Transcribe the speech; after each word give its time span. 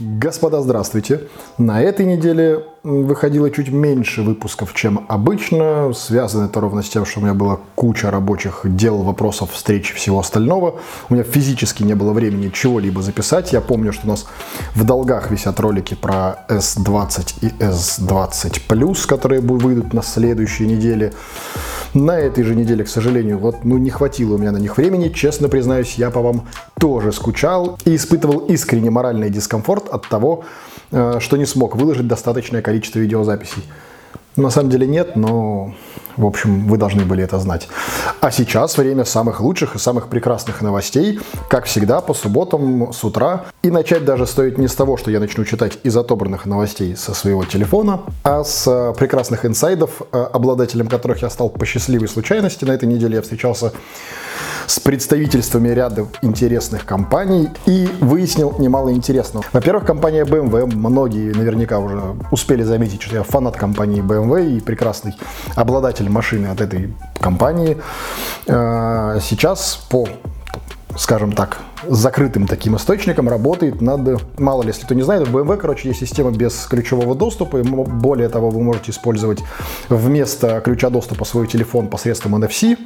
Господа, 0.00 0.62
здравствуйте! 0.62 1.22
На 1.58 1.82
этой 1.82 2.06
неделе 2.06 2.62
выходило 2.82 3.50
чуть 3.50 3.70
меньше 3.70 4.22
выпусков, 4.22 4.74
чем 4.74 5.04
обычно. 5.08 5.92
Связано 5.92 6.46
это 6.46 6.60
ровно 6.60 6.82
с 6.82 6.88
тем, 6.88 7.04
что 7.04 7.20
у 7.20 7.22
меня 7.22 7.34
была 7.34 7.58
куча 7.74 8.10
рабочих 8.10 8.60
дел, 8.64 8.98
вопросов, 8.98 9.52
встреч 9.52 9.90
и 9.90 9.94
всего 9.94 10.18
остального. 10.18 10.76
У 11.08 11.14
меня 11.14 11.24
физически 11.24 11.82
не 11.82 11.94
было 11.94 12.12
времени 12.12 12.50
чего-либо 12.50 13.02
записать. 13.02 13.52
Я 13.52 13.60
помню, 13.60 13.92
что 13.92 14.06
у 14.06 14.10
нас 14.10 14.26
в 14.74 14.84
долгах 14.84 15.30
висят 15.30 15.60
ролики 15.60 15.94
про 15.94 16.44
S20 16.48 17.34
и 17.42 17.48
S20+, 17.62 19.06
которые 19.06 19.40
выйдут 19.40 19.92
на 19.92 20.02
следующей 20.02 20.66
неделе. 20.66 21.12
На 21.94 22.18
этой 22.18 22.44
же 22.44 22.54
неделе, 22.54 22.84
к 22.84 22.88
сожалению, 22.88 23.38
вот 23.38 23.64
ну 23.64 23.78
не 23.78 23.90
хватило 23.90 24.34
у 24.34 24.38
меня 24.38 24.52
на 24.52 24.58
них 24.58 24.76
времени. 24.76 25.08
Честно 25.08 25.48
признаюсь, 25.48 25.94
я 25.94 26.10
по 26.10 26.20
вам 26.20 26.46
тоже 26.78 27.12
скучал 27.12 27.78
и 27.84 27.96
испытывал 27.96 28.40
искренне 28.40 28.90
моральный 28.90 29.30
дискомфорт 29.30 29.88
от 29.88 30.06
того, 30.08 30.44
э, 30.90 31.18
что 31.20 31.36
не 31.36 31.46
смог 31.46 31.76
выложить 31.76 32.06
достаточное 32.06 32.60
количество 32.68 32.98
видеозаписей. 32.98 33.62
На 34.36 34.50
самом 34.50 34.70
деле 34.70 34.86
нет, 34.86 35.16
но, 35.16 35.74
в 36.16 36.26
общем, 36.26 36.68
вы 36.68 36.76
должны 36.76 37.04
были 37.04 37.24
это 37.24 37.38
знать. 37.38 37.68
А 38.20 38.30
сейчас 38.30 38.78
время 38.78 39.04
самых 39.04 39.40
лучших 39.40 39.74
и 39.74 39.78
самых 39.78 40.08
прекрасных 40.08 40.62
новостей, 40.62 41.18
как 41.48 41.64
всегда, 41.64 42.00
по 42.00 42.14
субботам 42.14 42.92
с 42.92 43.02
утра. 43.04 43.46
И 43.62 43.70
начать 43.70 44.04
даже 44.04 44.26
стоит 44.26 44.58
не 44.58 44.68
с 44.68 44.74
того, 44.74 44.96
что 44.96 45.10
я 45.10 45.18
начну 45.18 45.44
читать 45.44 45.78
из 45.82 45.96
отобранных 45.96 46.46
новостей 46.46 46.94
со 46.96 47.14
своего 47.14 47.44
телефона, 47.44 48.00
а 48.22 48.44
с 48.44 48.68
э, 48.68 48.94
прекрасных 48.96 49.44
инсайдов, 49.44 50.02
э, 50.12 50.26
обладателем 50.32 50.88
которых 50.88 51.22
я 51.22 51.30
стал 51.30 51.48
по 51.48 51.66
счастливой 51.66 52.08
случайности. 52.08 52.64
На 52.64 52.72
этой 52.72 52.88
неделе 52.88 53.16
я 53.16 53.22
встречался 53.22 53.72
с 54.68 54.78
представительствами 54.78 55.70
ряда 55.70 56.06
интересных 56.20 56.84
компаний 56.84 57.48
и 57.66 57.88
выяснил 58.00 58.54
немало 58.58 58.92
интересного. 58.92 59.44
Во-первых, 59.52 59.86
компания 59.86 60.24
BMW, 60.24 60.66
многие 60.66 61.32
наверняка 61.32 61.78
уже 61.78 62.00
успели 62.30 62.62
заметить, 62.62 63.00
что 63.02 63.16
я 63.16 63.22
фанат 63.22 63.56
компании 63.56 64.02
BMW 64.02 64.58
и 64.58 64.60
прекрасный 64.60 65.14
обладатель 65.54 66.08
машины 66.10 66.48
от 66.48 66.60
этой 66.60 66.94
компании. 67.18 67.78
Э, 68.46 69.18
сейчас 69.22 69.86
по 69.90 70.06
скажем 70.96 71.32
так, 71.32 71.58
закрытым 71.86 72.48
таким 72.48 72.76
источником 72.76 73.28
работает 73.28 73.80
над, 73.80 74.20
мало 74.38 74.62
ли, 74.62 74.68
если 74.68 74.84
кто 74.84 74.94
не 74.94 75.02
знает, 75.02 75.28
в 75.28 75.36
BMW, 75.36 75.56
короче, 75.56 75.88
есть 75.88 76.00
система 76.00 76.32
без 76.32 76.66
ключевого 76.66 77.14
доступа, 77.14 77.58
и 77.58 77.62
более 77.62 78.28
того, 78.28 78.50
вы 78.50 78.60
можете 78.62 78.90
использовать 78.90 79.38
вместо 79.88 80.60
ключа 80.60 80.90
доступа 80.90 81.24
свой 81.24 81.46
телефон 81.46 81.86
посредством 81.86 82.34
NFC, 82.34 82.76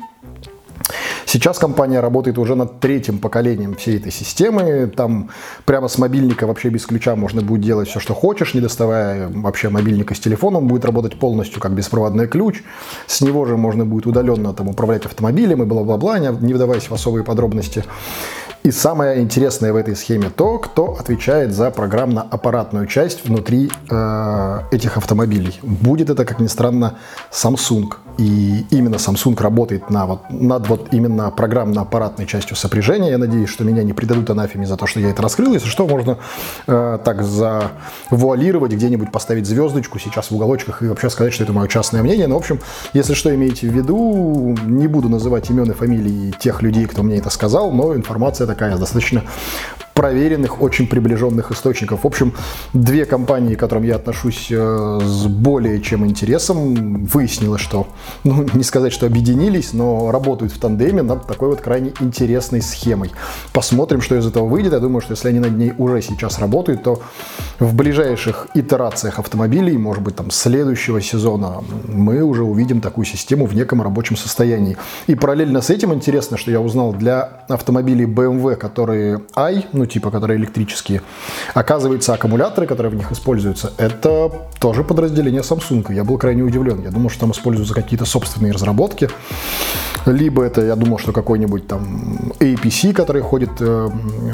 Сейчас 1.33 1.59
компания 1.59 2.01
работает 2.01 2.37
уже 2.37 2.55
над 2.55 2.79
третьим 2.79 3.19
поколением 3.19 3.75
всей 3.75 3.97
этой 3.97 4.13
системы. 4.13 4.87
Там 4.95 5.31
прямо 5.65 5.89
с 5.89 5.97
мобильника 5.97 6.47
вообще 6.47 6.69
без 6.69 6.85
ключа 6.85 7.17
можно 7.17 7.41
будет 7.41 7.63
делать 7.63 7.89
все, 7.89 8.01
что 8.01 8.13
хочешь, 8.13 8.53
не 8.53 8.61
доставая 8.61 9.31
вообще 9.31 9.71
мобильника 9.71 10.15
с 10.15 10.21
телефоном. 10.21 10.65
Он 10.65 10.69
будет 10.69 10.85
работать 10.85 11.19
полностью 11.19 11.59
как 11.59 11.73
беспроводной 11.73 12.29
ключ. 12.29 12.63
С 13.07 13.23
него 13.23 13.47
же 13.47 13.57
можно 13.57 13.87
будет 13.87 14.07
удаленно 14.07 14.53
там, 14.53 14.69
управлять 14.69 15.07
автомобилем 15.07 15.63
и 15.63 15.65
бла-бла-бла, 15.65 16.19
не 16.19 16.53
вдаваясь 16.53 16.91
в 16.91 16.93
особые 16.93 17.25
подробности. 17.25 17.83
И 18.65 18.71
самое 18.71 19.21
интересное 19.21 19.73
в 19.73 19.77
этой 19.77 19.97
схеме 19.97 20.31
то, 20.31 20.59
кто 20.59 20.97
отвечает 20.97 21.53
за 21.53 21.73
программно-аппаратную 21.73 22.87
часть 22.87 23.25
внутри 23.25 23.73
э, 23.91 24.59
этих 24.71 24.97
автомобилей. 24.97 25.59
Будет 25.63 26.11
это, 26.11 26.25
как 26.25 26.39
ни 26.39 26.47
странно, 26.47 26.95
Samsung. 27.33 27.93
И 28.19 28.65
именно 28.71 28.97
Samsung 28.97 29.41
работает 29.43 29.91
на, 29.91 30.07
вот, 30.07 30.21
над 30.31 30.69
вот 30.69 30.89
именно 30.93 31.33
программно-аппаратной 31.33 32.27
частью 32.27 32.57
сопряжения. 32.57 33.11
Я 33.11 33.19
надеюсь, 33.19 33.49
что 33.49 33.65
меня 33.65 33.83
не 33.83 33.95
предадут 33.95 34.31
анафеме 34.31 34.65
за 34.65 34.77
то, 34.77 34.87
что 34.87 35.01
я 35.01 35.11
это 35.11 35.23
раскрыл. 35.23 35.55
Если 35.55 35.69
что, 35.69 35.89
можно 35.89 36.19
э, 36.69 36.99
так 37.05 37.25
завуалировать, 37.25 38.75
где-нибудь 38.75 39.11
поставить 39.11 39.47
звездочку 39.47 39.99
сейчас 39.99 40.31
в 40.31 40.37
уголочках 40.37 40.83
и 40.83 40.87
вообще 40.87 41.11
сказать, 41.11 41.33
что 41.33 41.43
это 41.43 41.53
мое 41.53 41.67
частное 41.67 42.03
мнение. 42.03 42.29
Но, 42.29 42.37
в 42.37 42.39
общем, 42.39 42.61
если 42.93 43.15
что 43.15 43.35
имеете 43.35 43.69
в 43.69 43.73
виду, 43.73 44.57
не 44.67 44.87
буду 44.87 45.09
называть 45.09 45.51
имен 45.51 45.69
и 45.69 45.75
фамилии 45.75 46.33
тех 46.39 46.63
людей, 46.63 46.87
кто 46.87 47.03
мне 47.03 47.17
это 47.17 47.31
сказал, 47.31 47.73
но 47.73 47.97
информация 47.97 48.52
такая 48.55 48.77
достаточно 48.77 49.25
проверенных, 49.95 50.63
очень 50.63 50.87
приближенных 50.87 51.51
источников. 51.51 52.05
В 52.05 52.07
общем, 52.07 52.33
две 52.73 53.05
компании, 53.05 53.55
к 53.55 53.61
которым 53.61 53.85
я 53.85 53.97
отношусь 53.97 54.49
э, 54.51 55.01
с 55.03 55.27
более 55.27 55.81
чем 55.81 56.07
интересом, 56.07 57.05
выяснилось, 57.05 57.61
что, 57.61 57.87
ну, 58.25 58.47
не 58.55 58.63
сказать, 58.63 58.93
что 58.93 59.07
объединились, 59.07 59.73
но 59.73 60.11
работают 60.11 60.53
в 60.53 60.59
тандеме 60.59 61.03
над 61.03 61.27
такой 61.27 61.49
вот 61.49 61.61
крайне 61.61 61.93
интересной 62.01 62.63
схемой. 62.63 63.13
Посмотрим, 63.53 64.01
что 64.01 64.17
из 64.17 64.27
этого 64.27 64.47
выйдет. 64.47 64.73
Я 64.73 64.81
думаю, 64.81 65.03
что 65.03 65.13
если 65.13 65.29
они 65.29 65.39
над 65.39 65.57
ней 65.57 65.73
уже 65.79 66.03
сейчас 66.03 66.39
работают, 66.39 66.83
то 66.83 67.03
в 67.59 67.75
ближайших 67.75 68.49
итерациях 68.55 69.19
автомобилей, 69.19 69.77
может 69.77 70.03
быть, 70.03 70.17
там 70.17 70.31
следующего 70.31 71.01
сезона, 71.01 71.63
мы 71.87 72.23
уже 72.23 72.43
увидим 72.43 72.81
такую 72.81 73.05
систему 73.05 73.47
в 73.47 73.55
неком 73.55 73.83
рабочем 73.83 74.17
состоянии. 74.17 74.77
И 75.07 75.15
параллельно 75.15 75.61
с 75.61 75.71
этим 75.71 75.93
интересно, 75.93 76.37
что 76.37 76.51
я 76.51 76.61
узнал 76.61 76.93
для 76.93 77.45
автомобилей 77.49 78.07
BMW, 78.07 78.57
которые 78.57 79.21
i, 79.37 79.65
ну, 79.83 79.87
типа, 79.87 80.11
которые 80.13 80.39
электрические. 80.39 81.03
Оказывается, 81.55 82.15
аккумуляторы, 82.15 82.69
которые 82.69 82.93
в 82.93 82.95
них 82.95 83.11
используются, 83.11 83.73
это 83.79 84.31
тоже 84.61 84.85
подразделение 84.85 85.43
Samsung. 85.43 85.93
Я 85.93 86.05
был 86.05 86.19
крайне 86.19 86.43
удивлен. 86.43 86.83
Я 86.83 86.91
думал, 86.91 87.11
что 87.11 87.21
там 87.21 87.33
используются 87.33 87.75
какие-то 87.75 88.05
собственные 88.05 88.53
разработки. 88.53 89.09
Либо 90.07 90.45
это, 90.45 90.61
я 90.63 90.77
думал, 90.77 90.99
что 90.99 91.13
какой-нибудь 91.13 91.67
там 91.67 92.33
APC, 92.39 92.93
который 92.93 93.23
ходит 93.23 93.51
э, 93.61 93.91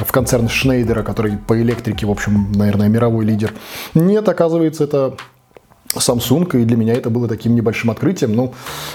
в 0.07 0.13
концерн 0.13 0.49
Шнейдера, 0.49 1.03
который 1.03 1.39
по 1.39 1.59
электрике, 1.61 2.07
в 2.07 2.11
общем, 2.11 2.53
наверное, 2.53 2.89
мировой 2.89 3.25
лидер. 3.25 3.55
Нет, 3.95 4.29
оказывается, 4.29 4.85
это 4.85 5.17
Samsung, 5.95 6.61
и 6.61 6.65
для 6.65 6.77
меня 6.77 6.95
это 6.95 7.11
было 7.11 7.29
таким 7.29 7.55
небольшим 7.55 7.91
открытием. 7.91 8.33
Ну, 8.35 8.55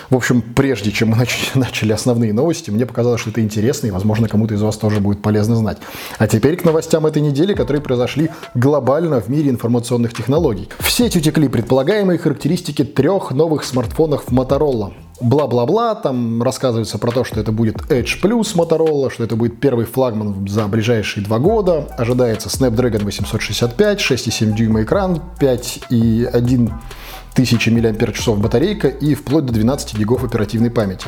в 0.09 0.15
общем, 0.15 0.41
прежде 0.41 0.91
чем 0.91 1.09
мы 1.09 1.17
начали, 1.55 1.91
основные 1.91 2.33
новости, 2.33 2.71
мне 2.71 2.85
показалось, 2.85 3.21
что 3.21 3.29
это 3.29 3.41
интересно, 3.41 3.87
и, 3.87 3.91
возможно, 3.91 4.27
кому-то 4.27 4.53
из 4.53 4.61
вас 4.61 4.77
тоже 4.77 4.99
будет 4.99 5.21
полезно 5.21 5.55
знать. 5.55 5.77
А 6.17 6.27
теперь 6.27 6.55
к 6.55 6.63
новостям 6.63 7.05
этой 7.05 7.21
недели, 7.21 7.53
которые 7.53 7.81
произошли 7.81 8.29
глобально 8.53 9.19
в 9.19 9.29
мире 9.29 9.49
информационных 9.49 10.13
технологий. 10.13 10.69
В 10.79 10.89
сеть 10.89 11.15
утекли 11.15 11.47
предполагаемые 11.47 12.19
характеристики 12.19 12.83
трех 12.83 13.31
новых 13.31 13.63
смартфонов 13.63 14.27
Motorola 14.29 14.93
бла-бла-бла, 15.21 15.95
там 15.95 16.41
рассказывается 16.43 16.97
про 16.97 17.11
то, 17.11 17.23
что 17.23 17.39
это 17.39 17.51
будет 17.51 17.77
Edge 17.91 18.21
Plus 18.21 18.55
Motorola, 18.55 19.11
что 19.11 19.23
это 19.23 19.35
будет 19.35 19.59
первый 19.59 19.85
флагман 19.85 20.47
за 20.47 20.67
ближайшие 20.67 21.23
два 21.23 21.39
года, 21.39 21.87
ожидается 21.97 22.49
Snapdragon 22.49 23.03
865, 23.03 23.99
6,7 23.99 24.53
дюйма 24.53 24.83
экран, 24.83 25.21
5,1 25.39 26.71
1000 27.33 27.71
мАч 27.71 28.37
батарейка 28.37 28.87
и 28.87 29.15
вплоть 29.15 29.45
до 29.45 29.53
12 29.53 29.97
гигов 29.97 30.23
оперативной 30.23 30.69
памяти. 30.69 31.07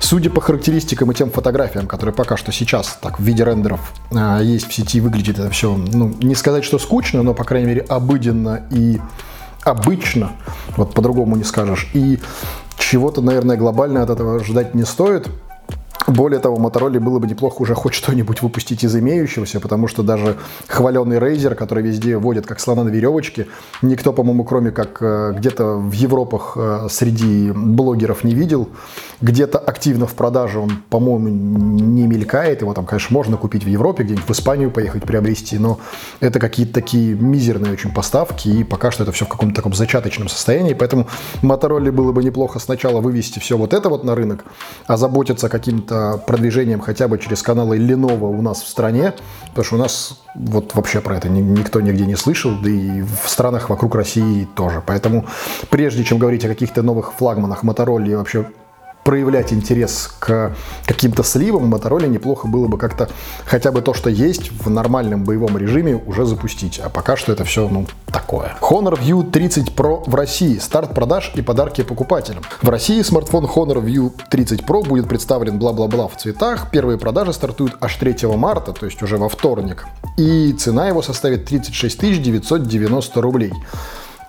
Судя 0.00 0.30
по 0.30 0.40
характеристикам 0.40 1.10
и 1.12 1.14
тем 1.14 1.30
фотографиям, 1.30 1.86
которые 1.86 2.14
пока 2.14 2.36
что 2.36 2.52
сейчас 2.52 2.98
так 3.00 3.20
в 3.20 3.22
виде 3.22 3.44
рендеров 3.44 3.92
а, 4.12 4.40
есть 4.40 4.68
в 4.68 4.74
сети, 4.74 5.00
выглядит 5.00 5.38
это 5.38 5.48
все, 5.50 5.74
ну, 5.74 6.12
не 6.20 6.34
сказать, 6.34 6.64
что 6.64 6.78
скучно, 6.78 7.22
но, 7.22 7.34
по 7.34 7.44
крайней 7.44 7.68
мере, 7.68 7.80
обыденно 7.82 8.66
и 8.70 9.00
обычно, 9.62 10.32
вот 10.76 10.94
по-другому 10.94 11.36
не 11.36 11.44
скажешь. 11.44 11.88
И 11.94 12.18
чего-то, 12.80 13.20
наверное, 13.20 13.56
глобально 13.56 14.02
от 14.02 14.10
этого 14.10 14.42
ждать 14.42 14.74
не 14.74 14.84
стоит. 14.84 15.28
Более 16.10 16.40
того, 16.40 16.56
Motorola 16.56 16.98
было 16.98 17.20
бы 17.20 17.28
неплохо 17.28 17.62
уже 17.62 17.74
хоть 17.74 17.94
что-нибудь 17.94 18.42
выпустить 18.42 18.82
из 18.82 18.96
имеющегося, 18.96 19.60
потому 19.60 19.86
что 19.86 20.02
даже 20.02 20.36
хваленый 20.66 21.18
Razer, 21.18 21.54
который 21.54 21.84
везде 21.84 22.16
водит 22.16 22.46
как 22.46 22.58
слона 22.58 22.82
на 22.82 22.88
веревочке, 22.88 23.46
никто, 23.80 24.12
по-моему, 24.12 24.42
кроме 24.42 24.72
как 24.72 25.00
э, 25.00 25.34
где-то 25.36 25.76
в 25.76 25.92
Европах 25.92 26.54
э, 26.56 26.88
среди 26.90 27.52
блогеров 27.52 28.24
не 28.24 28.34
видел. 28.34 28.70
Где-то 29.20 29.58
активно 29.58 30.08
в 30.08 30.14
продаже 30.14 30.58
он, 30.58 30.82
по-моему, 30.88 31.28
не 31.28 32.08
мелькает. 32.08 32.62
Его 32.62 32.74
там, 32.74 32.86
конечно, 32.86 33.14
можно 33.14 33.36
купить 33.36 33.62
в 33.62 33.68
Европе, 33.68 34.02
где-нибудь 34.02 34.26
в 34.26 34.32
Испанию 34.32 34.72
поехать 34.72 35.04
приобрести, 35.04 35.58
но 35.58 35.78
это 36.18 36.40
какие-то 36.40 36.72
такие 36.72 37.14
мизерные 37.14 37.72
очень 37.72 37.94
поставки, 37.94 38.48
и 38.48 38.64
пока 38.64 38.90
что 38.90 39.04
это 39.04 39.12
все 39.12 39.26
в 39.26 39.28
каком-то 39.28 39.54
таком 39.54 39.74
зачаточном 39.74 40.28
состоянии. 40.28 40.74
Поэтому 40.74 41.06
Motorola 41.42 41.92
было 41.92 42.10
бы 42.10 42.24
неплохо 42.24 42.58
сначала 42.58 43.00
вывести 43.00 43.38
все 43.38 43.56
вот 43.56 43.74
это 43.74 43.88
вот 43.88 44.02
на 44.02 44.16
рынок, 44.16 44.44
озаботиться 44.88 45.48
каким-то 45.48 45.99
продвижением 46.26 46.80
хотя 46.80 47.08
бы 47.08 47.18
через 47.18 47.42
каналы 47.42 47.78
Lenovo 47.78 48.26
у 48.26 48.42
нас 48.42 48.62
в 48.62 48.68
стране, 48.68 49.14
потому 49.48 49.64
что 49.64 49.74
у 49.76 49.78
нас 49.78 50.20
вот 50.34 50.74
вообще 50.74 51.00
про 51.00 51.16
это 51.16 51.28
никто 51.28 51.80
нигде 51.80 52.06
не 52.06 52.16
слышал, 52.16 52.52
да 52.62 52.70
и 52.70 53.02
в 53.02 53.28
странах 53.28 53.70
вокруг 53.70 53.94
России 53.94 54.48
тоже. 54.54 54.82
Поэтому 54.84 55.26
прежде 55.70 56.04
чем 56.04 56.18
говорить 56.18 56.44
о 56.44 56.48
каких-то 56.48 56.82
новых 56.82 57.12
флагманах 57.14 57.64
Motorola 57.64 58.08
и 58.08 58.14
вообще 58.14 58.46
проявлять 59.10 59.52
интерес 59.52 60.08
к 60.20 60.54
каким-то 60.86 61.24
сливам, 61.24 61.74
Motorola 61.74 62.06
неплохо 62.06 62.46
было 62.46 62.68
бы 62.68 62.78
как-то 62.78 63.08
хотя 63.44 63.72
бы 63.72 63.82
то, 63.82 63.92
что 63.92 64.08
есть 64.08 64.52
в 64.52 64.70
нормальном 64.70 65.24
боевом 65.24 65.58
режиме, 65.58 66.00
уже 66.06 66.24
запустить. 66.26 66.78
А 66.78 66.90
пока 66.90 67.16
что 67.16 67.32
это 67.32 67.44
все, 67.44 67.68
ну, 67.68 67.88
такое. 68.06 68.56
Honor 68.60 68.96
View 68.96 69.28
30 69.28 69.70
Pro 69.74 70.08
в 70.08 70.14
России. 70.14 70.58
Старт 70.58 70.94
продаж 70.94 71.32
и 71.34 71.42
подарки 71.42 71.82
покупателям. 71.82 72.44
В 72.62 72.68
России 72.68 73.02
смартфон 73.02 73.46
Honor 73.46 73.84
View 73.84 74.12
30 74.30 74.60
Pro 74.60 74.86
будет 74.86 75.08
представлен 75.08 75.58
бла-бла-бла 75.58 76.06
в 76.06 76.16
цветах. 76.16 76.70
Первые 76.70 76.96
продажи 76.96 77.32
стартуют 77.32 77.78
аж 77.80 77.96
3 77.96 78.28
марта, 78.36 78.72
то 78.72 78.86
есть 78.86 79.02
уже 79.02 79.16
во 79.16 79.28
вторник. 79.28 79.86
И 80.18 80.52
цена 80.52 80.86
его 80.86 81.02
составит 81.02 81.46
36 81.46 82.22
990 82.22 83.20
рублей. 83.20 83.52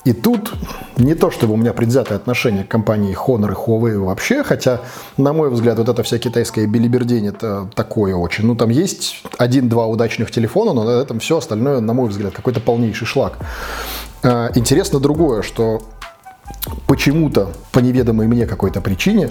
И 0.04 0.14
тут 0.14 0.54
не 0.98 1.14
то, 1.14 1.30
чтобы 1.30 1.54
у 1.54 1.58
меня 1.58 1.74
предвзятое 1.74 2.18
отношение 2.18 2.64
к 2.64 2.68
компании 2.68 3.16
Honor 3.16 3.52
и 3.52 3.56
Huawei 3.56 4.00
вообще, 4.00 4.44
хотя, 4.44 4.82
на 5.18 5.32
мой 5.32 5.52
взгляд, 5.52 5.78
вот 5.78 5.90
эта 5.90 6.02
вся 6.02 6.18
китайская 6.18 6.66
билибердень 6.66 7.28
это 7.28 7.70
такое 7.76 8.16
очень. 8.16 8.48
Ну, 8.48 8.56
там 8.56 8.70
есть 8.70 9.24
один-два 9.38 9.86
удачных 9.86 10.32
телефона, 10.32 10.74
но 10.74 10.84
на 10.84 11.02
этом 11.02 11.20
все 11.20 11.38
остальное, 11.38 11.82
на 11.82 11.94
мой 11.94 12.10
взгляд, 12.10 12.34
какой-то 12.34 12.60
полнейший 12.60 13.06
шлак. 13.06 13.38
А, 14.24 14.50
интересно 14.56 15.00
другое, 15.00 15.44
что 15.44 15.84
почему-то, 16.88 17.52
по 17.72 17.80
неведомой 17.80 18.28
мне 18.28 18.48
какой-то 18.48 18.82
причине, 18.82 19.30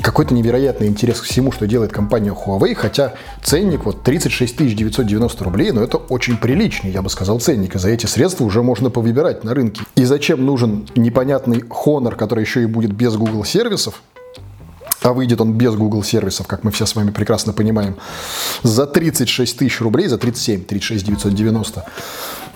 какой-то 0.00 0.34
невероятный 0.34 0.88
интерес 0.88 1.20
к 1.20 1.24
всему, 1.24 1.52
что 1.52 1.66
делает 1.66 1.92
компания 1.92 2.30
Huawei, 2.30 2.74
хотя 2.74 3.14
ценник 3.42 3.84
вот 3.84 4.02
36 4.02 4.56
990 4.56 5.44
рублей, 5.44 5.72
но 5.72 5.82
это 5.82 5.96
очень 5.96 6.36
приличный, 6.36 6.90
я 6.90 7.02
бы 7.02 7.08
сказал, 7.08 7.40
ценник, 7.40 7.74
и 7.74 7.78
за 7.78 7.90
эти 7.90 8.06
средства 8.06 8.44
уже 8.44 8.62
можно 8.62 8.90
повыбирать 8.90 9.44
на 9.44 9.54
рынке. 9.54 9.82
И 9.94 10.04
зачем 10.04 10.44
нужен 10.44 10.86
непонятный 10.96 11.60
Honor, 11.60 12.14
который 12.14 12.42
еще 12.42 12.62
и 12.62 12.66
будет 12.66 12.92
без 12.92 13.16
Google 13.16 13.44
сервисов, 13.44 14.02
а 15.06 15.12
выйдет 15.12 15.40
он 15.40 15.52
без 15.52 15.74
Google 15.74 16.02
сервисов, 16.02 16.46
как 16.46 16.64
мы 16.64 16.70
все 16.70 16.84
с 16.84 16.96
вами 16.96 17.10
прекрасно 17.10 17.52
понимаем, 17.52 17.96
за 18.62 18.86
36 18.86 19.58
тысяч 19.58 19.80
рублей, 19.80 20.08
за 20.08 20.18
37, 20.18 20.64
36 20.64 21.06
990. 21.06 21.84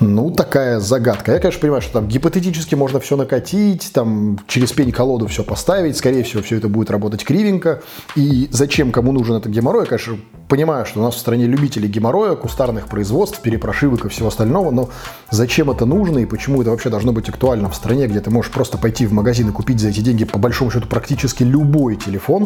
Ну, 0.01 0.31
такая 0.31 0.81
загадка. 0.81 1.33
Я, 1.33 1.39
конечно, 1.39 1.61
понимаю, 1.61 1.83
что 1.83 1.93
там 1.93 2.09
гипотетически 2.09 2.75
можно 2.75 3.01
все 3.01 3.17
накатить, 3.17 3.91
там 3.93 4.39
через 4.49 4.73
пень-колоду 4.73 5.27
все 5.27 5.45
поставить, 5.45 5.97
скорее 5.99 6.25
всего, 6.25 6.43
все 6.43 6.57
это 6.57 6.69
будет 6.69 6.91
работать 6.91 7.23
кривенько. 7.23 7.83
И 8.17 8.49
зачем 8.51 8.93
кому 8.93 9.13
нужен 9.13 9.37
этот 9.37 9.53
геморрой, 9.53 9.83
я, 9.83 9.87
конечно, 9.87 10.17
понимаю, 10.49 10.87
что 10.87 11.01
у 11.01 11.03
нас 11.03 11.17
в 11.17 11.19
стране 11.19 11.47
любители 11.47 11.87
геморроя, 11.87 12.35
кустарных 12.35 12.89
производств, 12.89 13.41
перепрошивок 13.43 14.07
и 14.07 14.09
всего 14.09 14.29
остального, 14.29 14.71
но 14.71 14.89
зачем 15.31 15.71
это 15.71 15.85
нужно 15.85 16.21
и 16.21 16.25
почему 16.25 16.63
это 16.63 16.71
вообще 16.71 16.89
должно 16.89 17.13
быть 17.13 17.29
актуально 17.29 17.69
в 17.69 17.77
стране, 17.77 18.07
где 18.07 18.21
ты 18.21 18.31
можешь 18.31 18.51
просто 18.51 18.79
пойти 18.79 19.05
в 19.07 19.13
магазин 19.13 19.51
и 19.51 19.53
купить 19.53 19.81
за 19.81 19.91
эти 19.91 20.01
деньги 20.01 20.25
по 20.25 20.39
большому 20.39 20.71
счету 20.71 20.89
практически 20.89 21.43
любой 21.43 21.97
телефон, 21.97 22.40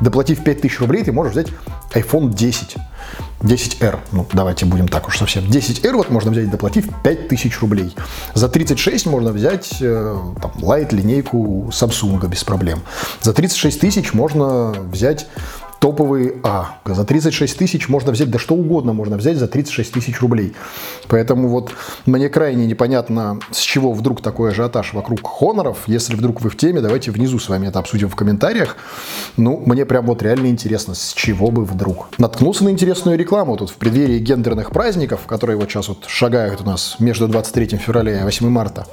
доплатив 0.00 0.44
5000 0.44 0.80
рублей, 0.80 1.04
ты 1.04 1.12
можешь 1.12 1.32
взять 1.32 1.48
iPhone 1.94 2.32
10. 2.32 2.76
10R, 3.40 3.98
ну 4.12 4.26
давайте 4.32 4.66
будем 4.66 4.88
так 4.88 5.08
уж 5.08 5.18
совсем. 5.18 5.44
10R 5.44 5.92
вот 5.92 6.10
можно 6.10 6.30
взять, 6.30 6.50
доплатив 6.50 6.88
5000 7.02 7.60
рублей. 7.60 7.94
За 8.34 8.48
36 8.48 9.06
можно 9.06 9.30
взять 9.32 9.76
э, 9.80 10.16
там, 10.40 10.52
Light 10.56 10.94
линейку 10.94 11.68
Samsung 11.70 12.26
без 12.28 12.44
проблем. 12.44 12.80
За 13.20 13.32
36 13.32 13.80
тысяч 13.80 14.14
можно 14.14 14.70
взять 14.90 15.26
топовые 15.80 16.34
А. 16.42 16.78
За 16.84 17.04
36 17.04 17.58
тысяч 17.58 17.88
можно 17.88 18.12
взять, 18.12 18.30
да 18.30 18.38
что 18.38 18.54
угодно 18.54 18.92
можно 18.92 19.16
взять 19.16 19.36
за 19.36 19.48
36 19.48 19.92
тысяч 19.92 20.20
рублей. 20.20 20.54
Поэтому 21.08 21.48
вот 21.48 21.72
мне 22.06 22.28
крайне 22.28 22.66
непонятно, 22.66 23.40
с 23.50 23.60
чего 23.60 23.92
вдруг 23.92 24.22
такой 24.22 24.50
ажиотаж 24.50 24.94
вокруг 24.94 25.20
хоноров. 25.26 25.78
Если 25.86 26.14
вдруг 26.14 26.40
вы 26.40 26.50
в 26.50 26.56
теме, 26.56 26.80
давайте 26.80 27.10
внизу 27.10 27.38
с 27.38 27.48
вами 27.48 27.68
это 27.68 27.78
обсудим 27.78 28.08
в 28.08 28.16
комментариях. 28.16 28.76
Ну, 29.36 29.62
мне 29.64 29.84
прям 29.84 30.06
вот 30.06 30.22
реально 30.22 30.48
интересно, 30.48 30.94
с 30.94 31.12
чего 31.14 31.50
бы 31.50 31.64
вдруг. 31.64 32.08
Наткнулся 32.18 32.64
на 32.64 32.70
интересную 32.70 33.18
рекламу 33.18 33.56
тут 33.56 33.70
в 33.70 33.74
преддверии 33.74 34.18
гендерных 34.18 34.70
праздников, 34.70 35.26
которые 35.26 35.56
вот 35.56 35.70
сейчас 35.70 35.88
вот 35.88 36.04
шагают 36.06 36.62
у 36.62 36.64
нас 36.64 36.96
между 36.98 37.28
23 37.28 37.76
февраля 37.78 38.20
и 38.20 38.24
8 38.24 38.48
марта. 38.48 38.86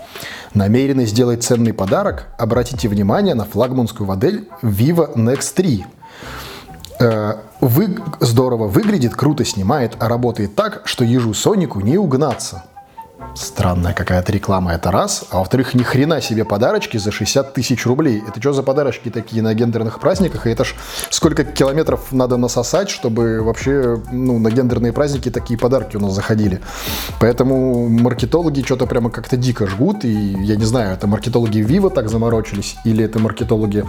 Намерены 0.53 1.05
сделать 1.05 1.43
ценный 1.43 1.73
подарок? 1.73 2.27
Обратите 2.37 2.87
внимание 2.87 3.33
на 3.33 3.45
флагманскую 3.45 4.07
модель 4.07 4.47
Vivo 4.61 5.15
Nex 5.15 5.53
3 5.55 5.79
э, 5.79 6.02
вы, 7.59 7.97
здорово 8.19 8.67
выглядит, 8.67 9.15
круто 9.15 9.45
снимает, 9.45 9.95
а 9.99 10.07
работает 10.07 10.55
так, 10.55 10.81
что 10.85 11.03
ежу 11.03 11.33
Сонику 11.33 11.79
не 11.79 11.97
угнаться. 11.97 12.63
Странная 13.35 13.93
какая-то 13.93 14.31
реклама, 14.31 14.73
это 14.73 14.91
раз. 14.91 15.25
А 15.29 15.39
во-вторых, 15.39 15.73
ни 15.73 15.83
хрена 15.83 16.21
себе 16.21 16.45
подарочки 16.45 16.97
за 16.97 17.11
60 17.11 17.53
тысяч 17.53 17.85
рублей. 17.85 18.23
Это 18.27 18.39
что 18.39 18.53
за 18.53 18.63
подарочки 18.63 19.09
такие 19.09 19.41
на 19.41 19.53
гендерных 19.53 19.99
праздниках? 19.99 20.45
И 20.45 20.51
это 20.51 20.63
ж 20.63 20.75
сколько 21.09 21.43
километров 21.43 22.11
надо 22.11 22.37
насосать, 22.37 22.89
чтобы 22.89 23.41
вообще 23.41 24.01
ну, 24.11 24.37
на 24.39 24.51
гендерные 24.51 24.93
праздники 24.93 25.31
такие 25.31 25.59
подарки 25.59 25.97
у 25.97 25.99
нас 25.99 26.13
заходили. 26.13 26.61
Поэтому 27.19 27.89
маркетологи 27.89 28.61
что-то 28.61 28.85
прямо 28.85 29.09
как-то 29.09 29.35
дико 29.35 29.67
жгут. 29.67 30.05
И 30.05 30.11
я 30.11 30.55
не 30.55 30.65
знаю, 30.65 30.93
это 30.93 31.07
маркетологи 31.07 31.59
Vivo 31.59 31.89
так 31.89 32.09
заморочились, 32.09 32.75
или 32.85 33.03
это 33.03 33.19
маркетологи 33.19 33.85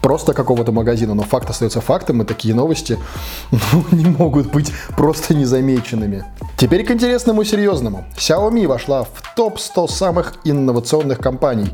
просто 0.00 0.32
какого-то 0.32 0.72
магазина. 0.72 1.14
Но 1.14 1.22
факт 1.22 1.50
остается 1.50 1.80
фактом, 1.80 2.22
и 2.22 2.24
такие 2.24 2.54
новости 2.54 2.98
ну, 3.50 3.84
не 3.92 4.06
могут 4.06 4.52
быть 4.52 4.72
просто 4.96 5.34
незамеченными. 5.34 6.24
Теперь 6.56 6.84
к 6.84 6.90
интересному 6.90 7.42
и 7.42 7.44
серьезному. 7.44 8.06
Xiaomi 8.16 8.66
вошла 8.66 9.02
в 9.04 9.34
топ-100 9.36 9.88
самых 9.88 10.34
инновационных 10.44 11.18
компаний. 11.18 11.70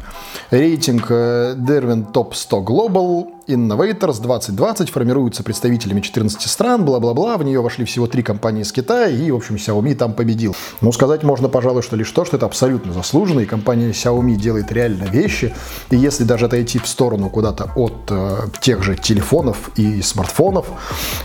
Рейтинг 0.51 1.07
э, 1.09 1.55
Derwent 1.57 2.13
Top 2.13 2.35
100 2.35 2.63
Global 2.63 3.27
Innovators 3.47 4.21
2020 4.21 4.91
формируется 4.91 5.43
представителями 5.43 6.01
14 6.01 6.41
стран, 6.43 6.85
бла-бла-бла. 6.85 7.37
В 7.37 7.45
нее 7.45 7.61
вошли 7.61 7.85
всего 7.85 8.07
три 8.07 8.23
компании 8.23 8.63
из 8.63 8.73
Китая, 8.73 9.09
и, 9.09 9.31
в 9.31 9.37
общем, 9.37 9.57
Xiaomi 9.57 9.95
там 9.95 10.13
победил. 10.13 10.55
Ну, 10.81 10.93
сказать 10.93 11.23
можно, 11.23 11.49
пожалуй, 11.49 11.83
что 11.83 11.97
лишь 11.97 12.11
то, 12.11 12.25
что 12.25 12.37
это 12.37 12.47
абсолютно 12.47 12.93
заслуженно, 12.93 13.41
и 13.41 13.47
компания 13.47 13.91
Xiaomi 13.91 14.37
делает 14.37 14.71
реально 14.71 15.05
вещи. 15.05 15.55
И 15.91 15.97
если 15.97 16.25
даже 16.25 16.47
отойти 16.47 16.79
в 16.79 16.87
сторону 16.87 17.31
куда-то 17.31 17.71
от 17.75 18.11
э, 18.11 18.37
тех 18.61 18.83
же 18.83 18.97
телефонов 18.97 19.71
и 19.77 20.01
смартфонов, 20.03 20.67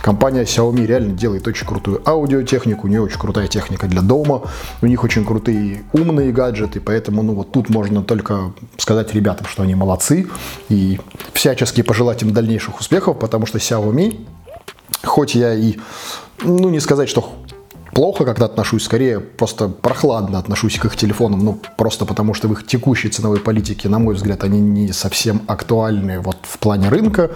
компания 0.02 0.44
Xiaomi 0.44 0.86
реально 0.86 1.14
делает 1.14 1.48
очень 1.48 1.68
крутую 1.68 2.02
аудиотехнику, 2.08 2.88
у 2.88 2.90
нее 2.90 3.02
очень 3.02 3.19
крутая 3.19 3.48
техника 3.48 3.88
для 3.88 4.02
дома, 4.02 4.44
у 4.81 4.88
них 4.88 5.04
очень 5.04 5.25
крутые 5.25 5.84
умные 5.94 6.31
гаджеты, 6.31 6.80
поэтому, 6.80 7.22
ну, 7.22 7.34
вот 7.34 7.52
тут 7.52 7.69
можно 7.69 8.04
только 8.04 8.54
сказать 8.78 9.14
ребятам, 9.14 9.46
что 9.46 9.64
они 9.64 9.75
молодцы, 9.75 10.28
и 10.69 11.00
всячески 11.34 11.81
пожелать 11.81 12.06
пожелать 12.07 12.24
им 12.24 12.31
дальнейших 12.31 12.80
успехов, 12.80 13.19
потому 13.19 13.45
что 13.45 13.57
Xiaomi, 13.57 14.25
хоть 15.04 15.36
я 15.36 15.54
и, 15.54 15.75
ну 16.42 16.69
не 16.69 16.80
сказать, 16.80 17.09
что 17.09 17.36
плохо 17.98 18.26
как-то 18.26 18.46
отношусь, 18.46 18.84
скорее 18.84 19.20
просто 19.20 19.70
прохладно 19.70 20.38
отношусь 20.38 20.78
к 20.78 20.86
их 20.86 20.96
телефонам, 20.96 21.44
ну 21.44 21.60
просто 21.78 22.06
потому 22.06 22.36
что 22.36 22.48
в 22.48 22.52
их 22.54 22.68
текущей 22.68 23.10
ценовой 23.10 23.40
политике, 23.40 23.90
на 23.90 23.98
мой 23.98 24.14
взгляд, 24.14 24.44
они 24.44 24.62
не 24.62 24.92
совсем 24.94 25.42
актуальны 25.48 26.20
вот 26.20 26.38
в 26.44 26.60
плане 26.60 26.90
рынка. 26.90 27.32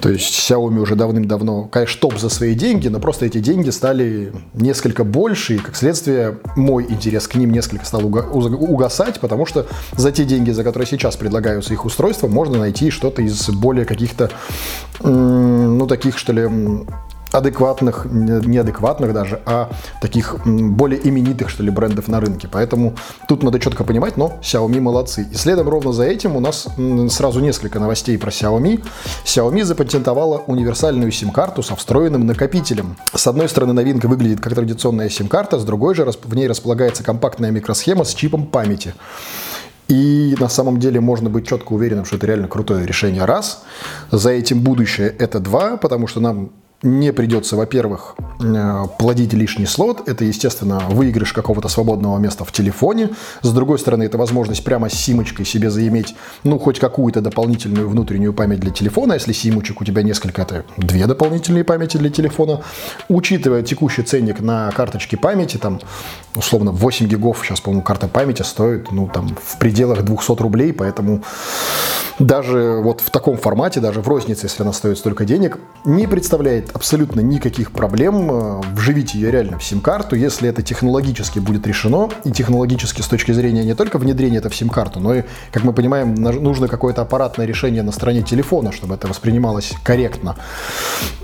То 0.00 0.08
есть 0.08 0.32
Xiaomi 0.32 0.78
уже 0.78 0.94
давным-давно, 0.94 1.64
конечно, 1.64 2.00
топ 2.00 2.18
за 2.18 2.30
свои 2.30 2.54
деньги, 2.54 2.88
но 2.88 3.00
просто 3.00 3.26
эти 3.26 3.36
деньги 3.36 3.68
стали 3.68 4.32
несколько 4.54 5.04
больше, 5.04 5.56
и 5.56 5.58
как 5.58 5.76
следствие 5.76 6.38
мой 6.56 6.86
интерес 6.88 7.28
к 7.28 7.34
ним 7.34 7.52
несколько 7.52 7.84
стал 7.84 8.06
угасать, 8.06 9.20
потому 9.20 9.44
что 9.44 9.66
за 9.94 10.10
те 10.10 10.24
деньги, 10.24 10.52
за 10.52 10.64
которые 10.64 10.86
сейчас 10.86 11.16
предлагаются 11.16 11.74
их 11.74 11.84
устройства, 11.84 12.28
можно 12.28 12.58
найти 12.58 12.88
что-то 12.90 13.20
из 13.20 13.50
более 13.50 13.84
каких-то, 13.84 14.30
ну 15.02 15.86
таких 15.86 16.16
что 16.16 16.32
ли, 16.32 16.48
адекватных, 17.36 18.06
неадекватных 18.06 19.12
даже, 19.12 19.40
а 19.46 19.70
таких 20.00 20.36
более 20.44 21.06
именитых, 21.06 21.50
что 21.50 21.62
ли, 21.62 21.70
брендов 21.70 22.08
на 22.08 22.20
рынке. 22.20 22.48
Поэтому 22.50 22.94
тут 23.28 23.42
надо 23.42 23.58
четко 23.60 23.84
понимать, 23.84 24.16
но 24.16 24.38
Xiaomi 24.42 24.80
молодцы. 24.80 25.26
И 25.30 25.34
следом 25.34 25.68
ровно 25.68 25.92
за 25.92 26.04
этим 26.04 26.36
у 26.36 26.40
нас 26.40 26.66
сразу 27.10 27.40
несколько 27.40 27.78
новостей 27.78 28.18
про 28.18 28.30
Xiaomi. 28.30 28.84
Xiaomi 29.24 29.64
запатентовала 29.64 30.38
универсальную 30.46 31.12
сим-карту 31.12 31.62
со 31.62 31.76
встроенным 31.76 32.26
накопителем. 32.26 32.96
С 33.14 33.26
одной 33.26 33.48
стороны, 33.48 33.72
новинка 33.72 34.06
выглядит 34.06 34.40
как 34.40 34.54
традиционная 34.54 35.08
сим-карта, 35.08 35.58
с 35.58 35.64
другой 35.64 35.94
же 35.94 36.04
в 36.04 36.34
ней 36.34 36.48
располагается 36.48 37.02
компактная 37.02 37.50
микросхема 37.50 38.04
с 38.04 38.14
чипом 38.14 38.46
памяти. 38.46 38.94
И 39.88 40.34
на 40.40 40.48
самом 40.48 40.80
деле 40.80 41.00
можно 41.00 41.30
быть 41.30 41.46
четко 41.46 41.72
уверенным, 41.72 42.04
что 42.04 42.16
это 42.16 42.26
реально 42.26 42.48
крутое 42.48 42.84
решение. 42.86 43.24
Раз. 43.24 43.62
За 44.10 44.30
этим 44.30 44.60
будущее 44.60 45.14
это 45.16 45.38
два, 45.38 45.76
потому 45.76 46.08
что 46.08 46.20
нам 46.20 46.50
не 46.82 47.12
придется, 47.12 47.56
во-первых, 47.56 48.16
плодить 48.98 49.32
лишний 49.32 49.66
слот. 49.66 50.08
Это, 50.08 50.24
естественно, 50.24 50.80
выигрыш 50.90 51.32
какого-то 51.32 51.68
свободного 51.68 52.18
места 52.18 52.44
в 52.44 52.52
телефоне. 52.52 53.10
С 53.42 53.50
другой 53.52 53.78
стороны, 53.78 54.04
это 54.04 54.18
возможность 54.18 54.64
прямо 54.64 54.88
с 54.88 54.94
симочкой 54.94 55.46
себе 55.46 55.70
заиметь, 55.70 56.14
ну, 56.44 56.58
хоть 56.58 56.78
какую-то 56.78 57.20
дополнительную 57.20 57.88
внутреннюю 57.88 58.32
память 58.32 58.60
для 58.60 58.70
телефона. 58.70 59.14
Если 59.14 59.32
симочек 59.32 59.80
у 59.80 59.84
тебя 59.84 60.02
несколько, 60.02 60.42
это 60.42 60.64
две 60.76 61.06
дополнительные 61.06 61.64
памяти 61.64 61.96
для 61.96 62.10
телефона. 62.10 62.60
Учитывая 63.08 63.62
текущий 63.62 64.02
ценник 64.02 64.40
на 64.40 64.70
карточке 64.72 65.16
памяти, 65.16 65.56
там, 65.56 65.80
условно, 66.34 66.72
8 66.72 67.06
гигов, 67.06 67.42
сейчас, 67.44 67.60
по-моему, 67.60 67.82
карта 67.82 68.08
памяти 68.08 68.42
стоит, 68.42 68.92
ну, 68.92 69.08
там, 69.12 69.36
в 69.42 69.58
пределах 69.58 70.02
200 70.02 70.42
рублей, 70.42 70.72
поэтому 70.72 71.22
даже 72.18 72.80
вот 72.82 73.00
в 73.00 73.10
таком 73.10 73.36
формате, 73.36 73.80
даже 73.80 74.00
в 74.00 74.08
рознице, 74.08 74.46
если 74.46 74.62
она 74.62 74.72
стоит 74.72 74.98
столько 74.98 75.24
денег, 75.24 75.58
не 75.84 76.06
представляет 76.06 76.70
абсолютно 76.74 77.20
никаких 77.20 77.72
проблем 77.72 78.25
э, 78.30 78.62
вживить 78.72 79.14
ее 79.14 79.30
реально 79.30 79.58
в 79.58 79.64
сим-карту, 79.64 80.16
если 80.16 80.48
это 80.48 80.62
технологически 80.62 81.38
будет 81.38 81.66
решено, 81.66 82.08
и 82.24 82.30
технологически 82.30 83.02
с 83.02 83.06
точки 83.06 83.32
зрения 83.32 83.64
не 83.64 83.74
только 83.74 83.98
внедрения 83.98 84.38
это 84.38 84.48
в 84.48 84.56
сим-карту, 84.56 85.00
но 85.00 85.14
и, 85.14 85.22
как 85.52 85.64
мы 85.64 85.72
понимаем, 85.72 86.14
нужно 86.14 86.68
какое-то 86.68 87.02
аппаратное 87.02 87.46
решение 87.46 87.82
на 87.82 87.92
стороне 87.92 88.22
телефона, 88.22 88.72
чтобы 88.72 88.94
это 88.94 89.08
воспринималось 89.08 89.74
корректно. 89.82 90.36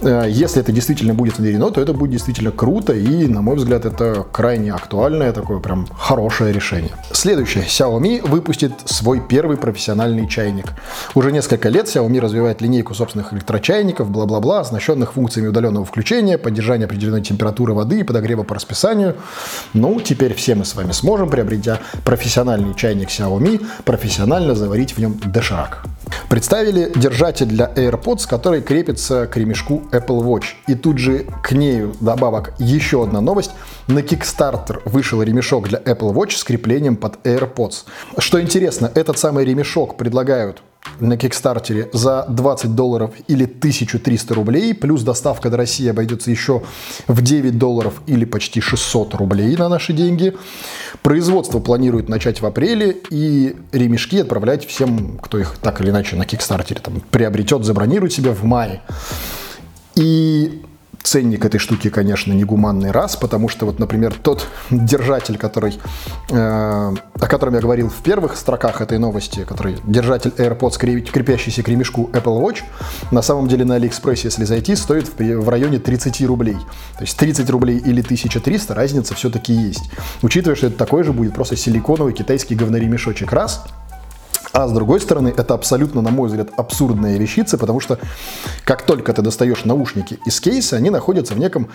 Э, 0.02 0.26
если 0.28 0.60
это 0.60 0.72
действительно 0.72 1.14
будет 1.14 1.38
внедрено, 1.38 1.70
то 1.70 1.80
это 1.80 1.92
будет 1.92 2.10
действительно 2.10 2.50
круто, 2.50 2.92
и, 2.92 3.26
на 3.26 3.42
мой 3.42 3.56
взгляд, 3.56 3.84
это 3.84 4.26
крайне 4.32 4.72
актуальное, 4.72 5.32
такое 5.32 5.58
прям 5.58 5.86
хорошее 5.86 6.52
решение. 6.52 6.92
Следующее. 7.12 7.64
Xiaomi 7.64 8.26
выпустит 8.26 8.72
свой 8.84 9.20
первый 9.20 9.56
профессиональный 9.56 10.28
чайник. 10.28 10.72
Уже 11.14 11.32
несколько 11.32 11.68
лет 11.68 11.86
Xiaomi 11.86 12.20
развивает 12.20 12.60
линейку 12.60 12.94
собственных 12.94 13.32
электрочайников, 13.32 14.10
бла-бла-бла, 14.10 14.60
оснащенных 14.60 15.12
функциями 15.14 15.48
удаленного 15.48 15.84
включения, 15.84 16.38
поддержания 16.38 16.86
определенной 16.92 17.22
температуры 17.22 17.72
воды 17.72 18.00
и 18.00 18.02
подогрева 18.02 18.42
по 18.42 18.54
расписанию. 18.54 19.16
Ну, 19.72 20.00
теперь 20.00 20.34
все 20.34 20.54
мы 20.54 20.64
с 20.64 20.74
вами 20.74 20.92
сможем, 20.92 21.30
приобретя 21.30 21.80
профессиональный 22.04 22.74
чайник 22.74 23.08
Xiaomi, 23.08 23.64
профессионально 23.84 24.54
заварить 24.54 24.92
в 24.92 24.98
нем 24.98 25.18
доширак. 25.24 25.84
Представили 26.28 26.92
держатель 26.94 27.46
для 27.46 27.66
AirPods, 27.74 28.28
который 28.28 28.60
крепится 28.60 29.26
к 29.26 29.36
ремешку 29.38 29.82
Apple 29.92 30.22
Watch. 30.22 30.44
И 30.66 30.74
тут 30.74 30.98
же 30.98 31.26
к 31.42 31.52
нею 31.52 31.94
добавок 32.00 32.52
еще 32.58 33.02
одна 33.02 33.20
новость. 33.20 33.52
На 33.86 34.00
Kickstarter 34.00 34.82
вышел 34.84 35.22
ремешок 35.22 35.68
для 35.68 35.78
Apple 35.78 36.12
Watch 36.12 36.32
с 36.32 36.44
креплением 36.44 36.96
под 36.96 37.26
AirPods. 37.26 37.84
Что 38.18 38.40
интересно, 38.40 38.90
этот 38.94 39.18
самый 39.18 39.46
ремешок 39.46 39.96
предлагают 39.96 40.62
на 41.00 41.16
Кикстартере 41.16 41.90
за 41.92 42.24
20 42.28 42.74
долларов 42.74 43.12
или 43.28 43.44
1300 43.44 44.34
рублей, 44.34 44.74
плюс 44.74 45.02
доставка 45.02 45.50
до 45.50 45.56
России 45.56 45.88
обойдется 45.88 46.30
еще 46.30 46.62
в 47.08 47.22
9 47.22 47.58
долларов 47.58 48.02
или 48.06 48.24
почти 48.24 48.60
600 48.60 49.14
рублей 49.14 49.56
на 49.56 49.68
наши 49.68 49.92
деньги. 49.92 50.34
Производство 51.02 51.58
планирует 51.58 52.08
начать 52.08 52.40
в 52.40 52.46
апреле 52.46 52.96
и 53.10 53.56
ремешки 53.72 54.18
отправлять 54.18 54.66
всем, 54.66 55.18
кто 55.18 55.38
их 55.38 55.56
так 55.60 55.80
или 55.80 55.90
иначе 55.90 56.16
на 56.16 56.24
Кикстартере 56.24 56.80
там, 56.80 57.02
приобретет, 57.10 57.64
забронирует 57.64 58.12
себе 58.12 58.30
в 58.30 58.44
мае. 58.44 58.82
И 59.94 60.62
ценник 61.02 61.44
этой 61.44 61.58
штуки, 61.58 61.90
конечно, 61.90 62.32
негуманный 62.32 62.90
раз, 62.90 63.16
потому 63.16 63.48
что 63.48 63.66
вот, 63.66 63.78
например, 63.78 64.14
тот 64.14 64.46
держатель, 64.70 65.36
который, 65.36 65.78
э, 66.30 66.34
о 66.34 67.26
котором 67.28 67.54
я 67.54 67.60
говорил 67.60 67.88
в 67.88 68.02
первых 68.02 68.36
строках 68.36 68.80
этой 68.80 68.98
новости, 68.98 69.44
который 69.44 69.76
держатель 69.84 70.32
AirPods, 70.36 70.78
крепящийся 70.78 71.62
к 71.62 71.68
ремешку 71.68 72.10
Apple 72.12 72.40
Watch, 72.40 72.62
на 73.10 73.22
самом 73.22 73.48
деле 73.48 73.64
на 73.64 73.76
Алиэкспрессе, 73.76 74.28
если 74.28 74.44
зайти, 74.44 74.76
стоит 74.76 75.08
в, 75.08 75.18
в 75.18 75.48
районе 75.48 75.78
30 75.78 76.22
рублей. 76.22 76.56
То 76.96 77.02
есть 77.02 77.16
30 77.18 77.48
рублей 77.50 77.78
или 77.78 78.00
1300, 78.00 78.74
разница 78.74 79.14
все-таки 79.14 79.52
есть. 79.52 79.90
Учитывая, 80.22 80.56
что 80.56 80.68
это 80.68 80.76
такой 80.76 81.02
же 81.02 81.12
будет 81.12 81.34
просто 81.34 81.56
силиконовый 81.56 82.12
китайский 82.12 82.54
говноремешочек 82.54 83.32
раз– 83.32 83.64
а 84.52 84.68
с 84.68 84.72
другой 84.72 85.00
стороны, 85.00 85.32
это 85.34 85.54
абсолютно, 85.54 86.02
на 86.02 86.10
мой 86.10 86.28
взгляд, 86.28 86.50
абсурдная 86.56 87.16
вещица, 87.16 87.56
потому 87.56 87.80
что 87.80 87.98
как 88.64 88.82
только 88.82 89.12
ты 89.14 89.22
достаешь 89.22 89.64
наушники 89.64 90.18
из 90.26 90.40
кейса, 90.40 90.76
они 90.76 90.90
находятся 90.90 91.34
в 91.34 91.38
неком 91.38 91.68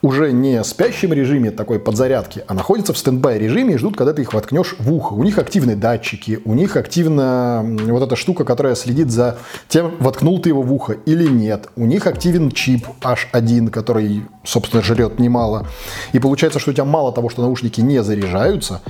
уже 0.00 0.32
не 0.32 0.64
спящем 0.64 1.12
режиме 1.12 1.50
такой 1.50 1.78
подзарядки, 1.78 2.42
а 2.48 2.54
находятся 2.54 2.94
в 2.94 2.98
стендбай 2.98 3.38
режиме 3.38 3.74
и 3.74 3.76
ждут, 3.76 3.96
когда 3.96 4.14
ты 4.14 4.22
их 4.22 4.32
воткнешь 4.32 4.76
в 4.78 4.92
ухо. 4.92 5.12
У 5.12 5.22
них 5.24 5.38
активны 5.38 5.76
датчики, 5.76 6.40
у 6.44 6.54
них 6.54 6.76
активна 6.76 7.62
вот 7.64 8.02
эта 8.02 8.16
штука, 8.16 8.44
которая 8.44 8.76
следит 8.76 9.10
за 9.10 9.36
тем, 9.68 9.94
воткнул 10.00 10.40
ты 10.40 10.48
его 10.48 10.62
в 10.62 10.72
ухо 10.72 10.94
или 11.04 11.28
нет. 11.28 11.68
У 11.76 11.84
них 11.84 12.06
активен 12.06 12.50
чип 12.50 12.86
H1, 13.02 13.68
который, 13.68 14.24
собственно, 14.42 14.82
жрет 14.82 15.18
немало. 15.18 15.66
И 16.12 16.18
получается, 16.18 16.58
что 16.58 16.70
у 16.70 16.74
тебя 16.74 16.86
мало 16.86 17.12
того, 17.12 17.28
что 17.28 17.42
наушники 17.42 17.82
не 17.82 18.02
заряжаются, 18.02 18.80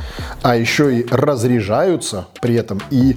а 0.42 0.56
еще 0.56 1.00
и 1.00 1.06
разряжаются 1.10 2.26
при 2.40 2.54
этом. 2.54 2.80
И 2.90 3.16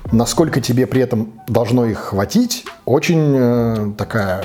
Насколько 0.11 0.59
тебе 0.59 0.87
при 0.87 1.01
этом 1.01 1.33
должно 1.47 1.85
их 1.85 1.97
хватить, 1.99 2.65
очень 2.85 3.33
э, 3.37 3.91
такая 3.97 4.43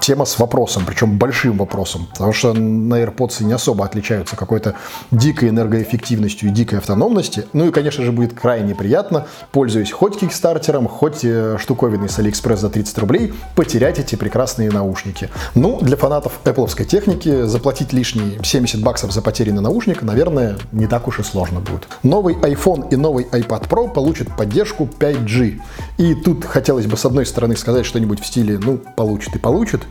тема 0.00 0.24
с 0.24 0.38
вопросом, 0.38 0.84
причем 0.86 1.18
большим 1.18 1.58
вопросом, 1.58 2.06
потому 2.12 2.32
что 2.32 2.52
на 2.52 3.02
AirPods 3.02 3.44
не 3.44 3.52
особо 3.52 3.84
отличаются 3.84 4.36
какой-то 4.36 4.74
дикой 5.10 5.48
энергоэффективностью 5.48 6.48
и 6.48 6.52
дикой 6.52 6.78
автономностью. 6.78 7.44
Ну 7.52 7.66
и, 7.66 7.70
конечно 7.70 8.04
же, 8.04 8.12
будет 8.12 8.32
крайне 8.32 8.74
приятно, 8.74 9.26
пользуясь 9.52 9.90
хоть 9.90 10.18
кикстартером, 10.18 10.86
хоть 10.88 11.24
э, 11.24 11.56
штуковиной 11.58 12.08
с 12.08 12.18
AliExpress 12.18 12.56
за 12.56 12.70
30 12.70 12.98
рублей, 12.98 13.34
потерять 13.54 13.98
эти 13.98 14.14
прекрасные 14.16 14.70
наушники. 14.70 15.30
Ну, 15.54 15.78
для 15.80 15.96
фанатов 15.96 16.40
Apple 16.44 16.66
техники 16.84 17.42
заплатить 17.42 17.92
лишние 17.92 18.42
70 18.42 18.82
баксов 18.82 19.12
за 19.12 19.22
потерянный 19.22 19.62
наушник, 19.62 20.02
наверное, 20.02 20.56
не 20.72 20.86
так 20.86 21.08
уж 21.08 21.20
и 21.20 21.22
сложно 21.22 21.60
будет. 21.60 21.88
Новый 22.02 22.34
iPhone 22.34 22.88
и 22.90 22.96
новый 22.96 23.24
iPad 23.24 23.68
Pro 23.68 23.92
получат 23.92 24.28
поддержку 24.36 24.65
5G. 24.74 25.60
И 25.98 26.14
тут 26.14 26.44
хотелось 26.44 26.86
бы 26.86 26.96
с 26.96 27.04
одной 27.04 27.26
стороны 27.26 27.56
сказать 27.56 27.86
что-нибудь 27.86 28.20
в 28.20 28.26
стиле, 28.26 28.58
ну, 28.58 28.78
получит 28.78 29.36
и 29.36 29.38
получит, 29.38 29.82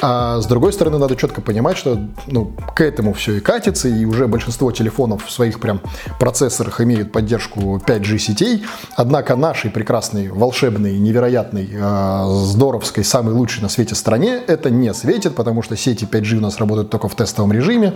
а 0.00 0.40
с 0.40 0.46
другой 0.46 0.72
стороны, 0.72 0.98
надо 0.98 1.16
четко 1.16 1.40
понимать, 1.40 1.76
что 1.76 1.98
ну, 2.26 2.52
к 2.76 2.80
этому 2.80 3.12
все 3.12 3.36
и 3.36 3.40
катится, 3.40 3.88
и 3.88 4.04
уже 4.04 4.28
большинство 4.28 4.70
телефонов 4.70 5.26
в 5.26 5.30
своих 5.30 5.58
прям 5.58 5.80
процессорах 6.20 6.80
имеют 6.80 7.10
поддержку 7.10 7.82
5G 7.84 8.18
сетей. 8.18 8.64
Однако 8.94 9.34
нашей 9.34 9.70
прекрасной, 9.70 10.28
волшебной, 10.28 10.98
невероятной, 10.98 11.68
э, 11.72 12.24
здоровской, 12.44 13.02
самой 13.02 13.34
лучшей 13.34 13.62
на 13.62 13.68
свете 13.68 13.96
стране 13.96 14.40
это 14.46 14.70
не 14.70 14.94
светит, 14.94 15.34
потому 15.34 15.62
что 15.62 15.76
сети 15.76 16.04
5G 16.04 16.36
у 16.36 16.40
нас 16.40 16.58
работают 16.58 16.90
только 16.90 17.08
в 17.08 17.16
тестовом 17.16 17.52
режиме. 17.52 17.94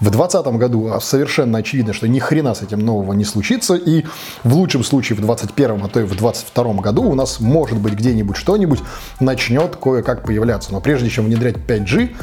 В 0.00 0.10
2020 0.10 0.58
году 0.58 0.92
совершенно 1.00 1.58
очевидно, 1.58 1.94
что 1.94 2.06
ни 2.06 2.18
хрена 2.18 2.54
с 2.54 2.62
этим 2.62 2.80
нового 2.80 3.14
не 3.14 3.24
случится, 3.24 3.76
и 3.76 4.04
в 4.44 4.54
лучшем 4.54 4.84
случае 4.84 5.16
в 5.16 5.20
2021, 5.20 5.84
а 5.84 5.88
то 5.88 6.00
и 6.00 6.04
в 6.04 6.16
2022 6.16 6.74
году 6.82 7.04
у 7.04 7.14
нас 7.14 7.40
может 7.40 7.78
быть 7.78 7.94
где-нибудь 7.94 8.36
что-нибудь 8.36 8.80
начнет 9.20 9.76
кое-как 9.76 10.24
появляться. 10.24 10.72
Но 10.72 10.80
прежде 10.80 11.08
чем 11.08 11.29
внедрять 11.30 11.56
5G, 11.56 12.16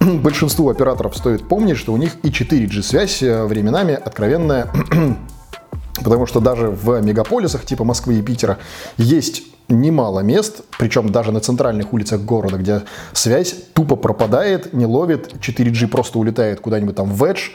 большинству 0.20 0.68
операторов 0.68 1.16
стоит 1.16 1.48
помнить, 1.48 1.78
что 1.78 1.92
у 1.92 1.96
них 1.96 2.16
и 2.22 2.28
4G 2.28 2.82
связь 2.82 3.22
э, 3.22 3.44
временами 3.44 3.94
откровенная, 3.94 4.70
потому 6.04 6.26
что 6.26 6.40
даже 6.40 6.68
в 6.68 7.00
мегаполисах 7.00 7.64
типа 7.64 7.84
Москвы 7.84 8.16
и 8.16 8.22
Питера 8.22 8.58
есть 8.98 9.44
немало 9.68 10.20
мест, 10.20 10.62
причем 10.78 11.10
даже 11.10 11.32
на 11.32 11.40
центральных 11.40 11.94
улицах 11.94 12.20
города, 12.20 12.58
где 12.58 12.82
связь 13.14 13.54
тупо 13.72 13.96
пропадает, 13.96 14.74
не 14.74 14.84
ловит, 14.84 15.32
4G 15.34 15.86
просто 15.88 16.18
улетает 16.18 16.60
куда-нибудь 16.60 16.96
там 16.96 17.10
в 17.10 17.24
Edge, 17.24 17.52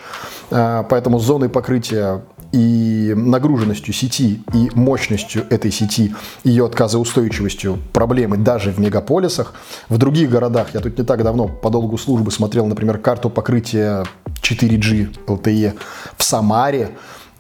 э, 0.50 0.84
поэтому 0.90 1.20
зоны 1.20 1.48
покрытия 1.48 2.24
и 2.52 3.14
нагруженностью 3.16 3.94
сети, 3.94 4.42
и 4.54 4.70
мощностью 4.74 5.46
этой 5.50 5.72
сети, 5.72 6.14
ее 6.44 6.66
отказоустойчивостью 6.66 7.80
проблемы 7.94 8.38
даже 8.38 8.72
в 8.72 8.80
мегаполисах. 8.80 9.54
В 9.90 9.98
других 9.98 10.30
городах, 10.30 10.74
я 10.74 10.80
тут 10.80 10.98
не 10.98 11.04
так 11.04 11.24
давно 11.24 11.48
по 11.48 11.70
долгу 11.70 11.98
службы 11.98 12.32
смотрел, 12.32 12.66
например, 12.66 12.98
карту 12.98 13.30
покрытия 13.30 14.06
4G 14.42 15.26
LTE 15.28 15.74
в 16.16 16.24
Самаре, 16.24 16.92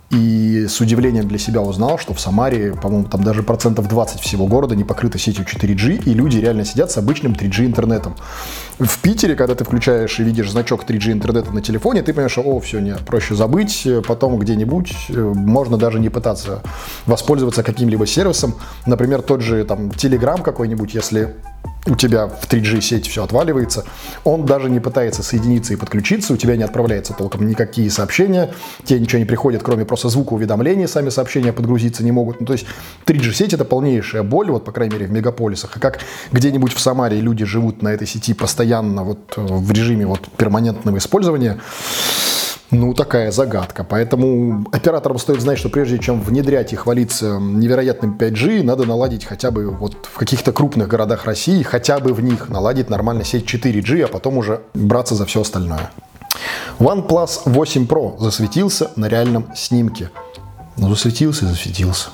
и 0.09 0.67
с 0.69 0.79
удивлением 0.79 1.27
для 1.27 1.37
себя 1.37 1.61
узнал, 1.61 1.99
что 1.99 2.13
в 2.13 2.19
Самаре, 2.19 2.73
по-моему, 2.73 3.07
там 3.07 3.23
даже 3.23 3.43
процентов 3.43 3.89
20 3.89 4.21
всего 4.21 4.47
города 4.47 4.75
не 4.75 4.85
покрыто 4.85 5.17
сетью 5.17 5.45
4G, 5.45 6.03
и 6.05 6.13
люди 6.13 6.37
реально 6.37 6.63
сидят 6.63 6.91
с 6.91 6.97
обычным 6.97 7.33
3G 7.33 7.65
интернетом. 7.65 8.15
В 8.79 8.99
Питере, 8.99 9.35
когда 9.35 9.55
ты 9.55 9.65
включаешь 9.65 10.19
и 10.19 10.23
видишь 10.23 10.51
значок 10.51 10.85
3G 10.85 11.11
интернета 11.11 11.51
на 11.51 11.61
телефоне, 11.61 12.03
ты 12.03 12.13
понимаешь, 12.13 12.37
о, 12.37 12.59
все, 12.59 12.79
не, 12.79 12.95
проще 12.95 13.35
забыть, 13.35 13.85
потом 14.07 14.39
где-нибудь 14.39 14.93
э, 15.09 15.33
можно 15.35 15.77
даже 15.77 15.99
не 15.99 16.09
пытаться 16.09 16.61
воспользоваться 17.05 17.63
каким-либо 17.63 18.07
сервисом. 18.07 18.55
Например, 18.85 19.21
тот 19.21 19.41
же 19.41 19.65
там 19.65 19.89
Telegram 19.89 20.41
какой-нибудь, 20.41 20.93
если 20.93 21.35
у 21.89 21.95
тебя 21.95 22.27
в 22.27 22.47
3G 22.47 22.81
сеть 22.81 23.07
все 23.07 23.23
отваливается, 23.23 23.85
он 24.23 24.45
даже 24.45 24.69
не 24.69 24.79
пытается 24.79 25.23
соединиться 25.23 25.73
и 25.73 25.75
подключиться, 25.75 26.33
у 26.33 26.37
тебя 26.37 26.55
не 26.55 26.63
отправляется 26.63 27.13
толком 27.13 27.47
никакие 27.47 27.89
сообщения, 27.89 28.53
тебе 28.83 28.99
ничего 28.99 29.19
не 29.19 29.25
приходит, 29.25 29.63
кроме 29.63 29.85
просто 29.85 29.96
звука 29.97 30.33
уведомлений, 30.33 30.87
сами 30.87 31.09
сообщения 31.09 31.53
подгрузиться 31.53 32.03
не 32.03 32.11
могут. 32.11 32.39
Ну, 32.39 32.45
то 32.45 32.53
есть 32.53 32.65
3G 33.05 33.33
сеть 33.33 33.53
это 33.53 33.65
полнейшая 33.65 34.23
боль, 34.23 34.49
вот 34.51 34.65
по 34.65 34.71
крайней 34.71 34.93
мере 34.93 35.07
в 35.07 35.11
мегаполисах. 35.11 35.77
И 35.77 35.79
как 35.79 35.99
где-нибудь 36.31 36.73
в 36.73 36.79
Самаре 36.79 37.19
люди 37.19 37.45
живут 37.45 37.81
на 37.81 37.89
этой 37.89 38.07
сети 38.07 38.33
постоянно 38.33 39.03
вот 39.03 39.33
в 39.35 39.71
режиме 39.71 40.05
вот 40.05 40.27
перманентного 40.37 40.97
использования, 40.97 41.57
ну, 42.69 42.93
такая 42.93 43.31
загадка. 43.31 43.85
Поэтому 43.85 44.65
операторам 44.73 45.17
стоит 45.19 45.39
знать, 45.39 45.57
что 45.57 45.69
прежде 45.69 45.99
чем 45.99 46.21
внедрять 46.21 46.73
и 46.73 46.75
хвалиться 46.75 47.39
невероятным 47.39 48.17
5G, 48.19 48.63
надо 48.63 48.85
наладить 48.85 49.23
хотя 49.23 49.51
бы 49.51 49.69
вот 49.69 50.05
в 50.11 50.17
каких-то 50.17 50.51
крупных 50.51 50.89
городах 50.89 51.25
России, 51.25 51.63
хотя 51.63 51.99
бы 51.99 52.13
в 52.13 52.21
них 52.21 52.49
наладить 52.49 52.89
нормально 52.89 53.23
сеть 53.23 53.45
4G, 53.45 54.03
а 54.03 54.07
потом 54.09 54.37
уже 54.37 54.63
браться 54.73 55.15
за 55.15 55.25
все 55.25 55.41
остальное. 55.41 55.91
OnePlus 56.79 57.41
8 57.45 57.85
Pro 57.85 58.19
засветился 58.19 58.91
на 58.95 59.07
реальном 59.07 59.47
снимке. 59.55 60.09
Ну, 60.77 60.89
засветился 60.89 61.45
и 61.45 61.47
засветился. 61.47 62.09